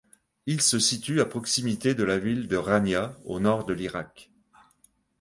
[0.47, 4.31] Il se situe à proximité de la ville de Ranya au nord de l'Irak.